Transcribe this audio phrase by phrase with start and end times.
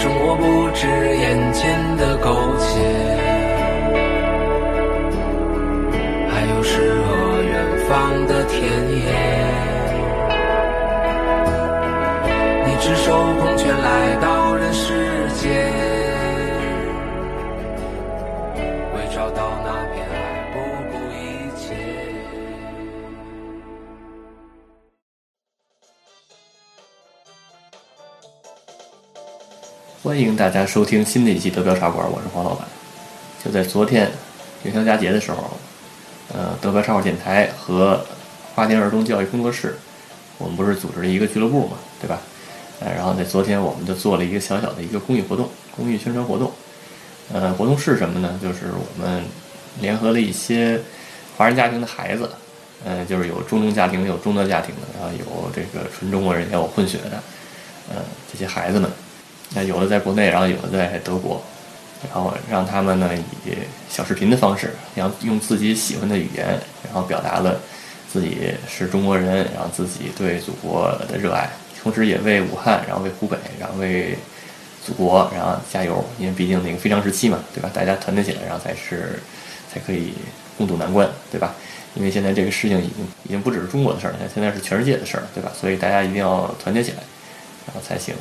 [0.00, 2.78] 生活不止眼前的苟且，
[6.30, 7.52] 还有诗和远
[7.88, 9.02] 方的田野。
[12.64, 15.50] 你赤手空拳来到人世间，
[18.94, 19.68] 为找到那
[30.00, 32.64] 欢迎大家收听新的一期德标茶馆，我是黄老板。
[33.44, 34.08] 就在昨天
[34.62, 35.50] 元宵佳节的时候，
[36.32, 38.00] 呃，德标茶馆电台和
[38.54, 39.76] 花田儿童教育工作室，
[40.38, 42.20] 我们不是组织了一个俱乐部嘛，对吧？
[42.78, 46.52] 呃，然后在昨天我们就做了一个小小的一个公益活动，公益宣传活动。
[47.32, 48.38] 呃，活动是什么呢？
[48.40, 49.24] 就是我们
[49.80, 50.80] 联合了一些
[51.36, 52.30] 华人家庭的孩子，
[52.84, 57.20] 呃，就是有中东家庭，有中德家庭的，然后有这个纯中国人，也有混血的，
[57.90, 57.96] 呃，
[58.32, 58.88] 这些孩子们。
[59.54, 61.42] 那有的在国内，然后有的在德国，
[62.12, 63.10] 然后让他们呢
[63.44, 63.52] 以
[63.88, 66.46] 小视频的方式，然后用自己喜欢的语言，
[66.84, 67.58] 然后表达了
[68.12, 71.48] 自己是中国人，然后自己对祖国的热爱，
[71.82, 74.16] 同时也为武汉，然后为湖北，然后为
[74.84, 77.70] 祖国，然后加油，因为毕竟那个非常时期嘛，对吧？
[77.72, 79.18] 大家团结起来，然后才是
[79.72, 80.12] 才可以
[80.56, 81.54] 共度难关，对吧？
[81.94, 85.50] 因为现在这个事情已经已经不只是中国的事儿了，现在是全世界的事儿，对吧？
[85.58, 86.98] 所以大家一定要团结起来，
[87.66, 88.14] 然后才行。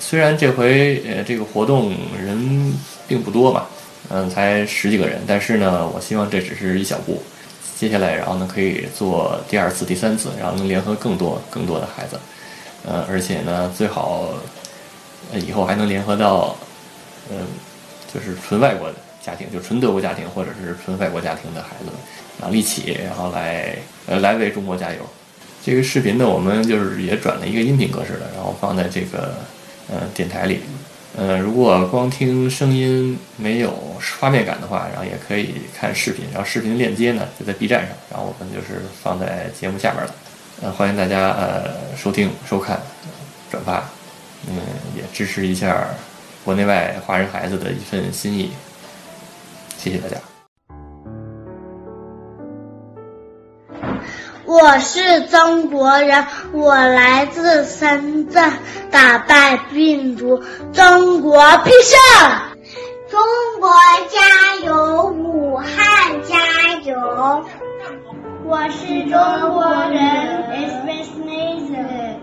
[0.00, 2.72] 虽然这回呃这个活动人
[3.08, 3.66] 并不多嘛，
[4.08, 7.20] 嗯，才十几个人，但是呢，我希望这只是一小步，
[7.76, 12.18] 接下来然后呢可以做第二次、第三次，然后能联合更多更多的孩子，
[12.86, 14.28] 呃，而且呢最好
[15.32, 16.56] 呃以后还能联合到
[17.30, 17.38] 嗯
[18.14, 21.94] 就是纯外国的家庭，就纯德国家庭或者是纯外国家庭的孩子们，
[22.40, 24.98] 然后一起然后来呃来为中国加油。
[25.64, 29.34] 这个视频呢，我们就是也转了一个音频格式的，然后放在这个。
[29.88, 30.60] 呃，电台里，
[31.16, 33.72] 呃，如果光听声音没有
[34.18, 40.14] 画面感的话，然后也可以看视频，然后视频链接呢就在 B 站上，然后我们就是放在节目下面了，
[40.62, 42.80] 呃，欢迎大家呃收听、收看、
[43.50, 43.88] 转发，
[44.48, 44.56] 嗯，
[44.96, 45.88] 也支持一下
[46.44, 48.50] 国内外华人孩子的一份心意，
[49.78, 50.35] 谢谢大家。
[54.46, 58.52] 我是中国人，我来自深圳，
[58.92, 60.40] 打败病毒，
[60.72, 61.98] 中国必胜！
[63.10, 63.20] 中
[63.60, 63.70] 国
[64.08, 67.44] 加油，武汉加油！
[68.44, 70.78] 我是中国人，It's
[71.26, 72.18] Nathan。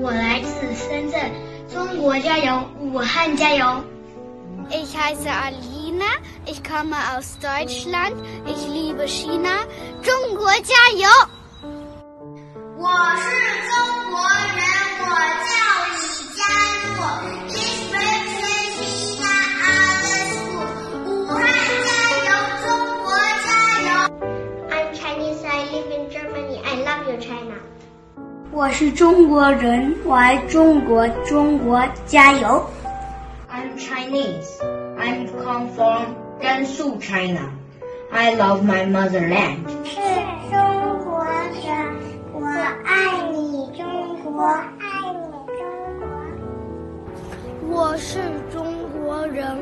[0.00, 1.30] 我来自深圳，
[1.72, 3.64] 中国加油，武汉加油
[4.70, 5.28] ！Ich heiße
[5.91, 6.05] Alina,
[6.45, 8.15] ich komme aus Deutschland,
[8.45, 9.65] ich liebe China.
[10.01, 11.09] 中国加油！
[12.77, 12.87] 我
[13.17, 13.27] 是
[13.67, 13.75] 中
[14.09, 14.15] 国
[14.55, 14.63] 人，
[15.03, 15.09] 我
[15.43, 15.55] 叫
[15.91, 15.99] 李
[16.37, 16.39] 佳
[16.85, 16.95] 璐。
[17.49, 18.75] Please represent
[19.17, 19.33] China
[19.67, 20.67] other school。
[21.05, 21.41] 武汉
[21.83, 21.89] 加
[22.27, 22.29] 油，
[22.63, 22.67] 中
[23.03, 23.05] 国
[23.43, 23.47] 加
[23.81, 23.89] 油！
[24.71, 26.57] I'm Chinese, I live in Germany.
[26.63, 27.57] I love you, China.
[28.51, 32.69] 我是中国人，我爱中国，中国加油！
[33.51, 34.60] I'm Chinese.
[35.02, 37.50] I'm come from Gansu, China.
[38.12, 39.66] I love my motherland.
[39.84, 39.98] 是
[40.48, 40.54] 中
[41.02, 41.98] 国人，
[42.32, 42.46] 我
[42.84, 43.82] 爱你，中
[44.22, 45.26] 国，爱你，
[45.58, 45.60] 中
[45.98, 46.06] 国。
[47.68, 48.20] 我是
[48.52, 49.58] 中国人，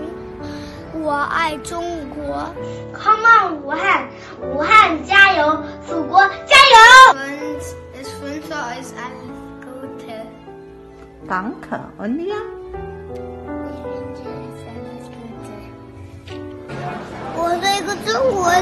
[0.93, 2.53] 我爱中国。
[2.93, 4.11] Come on，武汉，
[4.43, 6.76] 武汉加油，祖国加油.
[11.26, 11.79] Danke.
[11.99, 12.60] Und?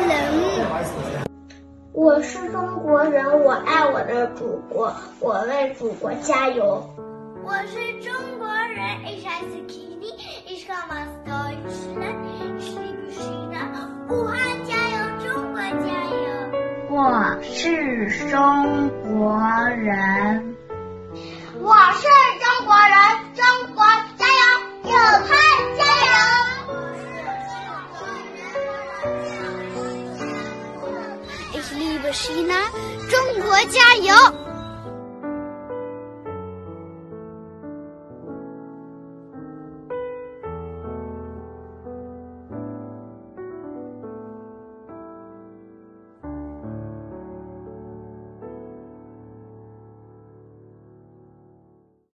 [0.06, 1.26] 人。
[1.92, 6.88] 我是中国人，我爱我的祖国，我为祖国加油。
[7.44, 10.12] 我是中国人，Ich heiße Kini,
[10.46, 12.18] ich komme aus Deutschland,
[12.58, 13.90] ich liebe China.
[14.08, 14.96] 武汉加油，
[15.26, 16.26] 中国加油！
[16.90, 16.96] 我
[17.42, 19.40] 是中国
[19.76, 20.47] 人，
[32.08, 32.72] 我是一楠
[33.10, 34.14] 中国加油。